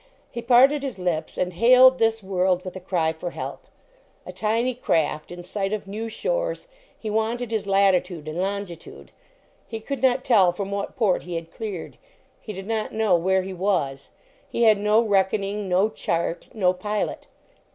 He 0.31 0.41
parted 0.41 0.81
his 0.81 0.97
lips 0.97 1.37
and 1.37 1.53
hailed 1.53 1.99
this 1.99 2.23
world 2.23 2.65
with 2.65 2.75
a 2.75 2.79
cry 2.79 3.13
for 3.13 3.29
help. 3.29 3.65
A 4.25 4.31
tiny 4.31 4.73
craft 4.73 5.31
in 5.31 5.43
sight 5.43 5.73
of 5.73 5.85
new 5.85 6.09
shores; 6.09 6.67
he 6.97 7.11
wanted 7.11 7.51
his 7.51 7.67
latitude 7.67 8.27
and 8.27 8.41
lon 8.41 8.65
gitude, 8.65 9.09
lie 9.71 9.77
could 9.81 10.01
not 10.01 10.23
tell 10.23 10.53
from 10.53 10.71
what 10.71 10.95
port 10.95 11.21
he 11.21 11.35
had 11.35 11.51
cleared; 11.51 11.97
he 12.39 12.51
did 12.51 12.65
not 12.65 12.91
know 12.95 13.15
where 13.15 13.43
he 13.43 13.53
was; 13.53 14.09
lie 14.51 14.61
had 14.61 14.79
no 14.79 15.03
reckoning, 15.03 15.69
no 15.69 15.87
chart, 15.87 16.47
no 16.51 16.73
pilot. 16.73 17.27